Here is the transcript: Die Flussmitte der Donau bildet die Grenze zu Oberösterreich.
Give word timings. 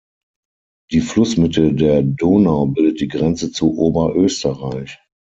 Die 0.91 0.99
Flussmitte 0.99 1.75
der 1.75 2.01
Donau 2.01 2.65
bildet 2.65 3.01
die 3.01 3.07
Grenze 3.07 3.51
zu 3.51 3.77
Oberösterreich. 3.77 4.97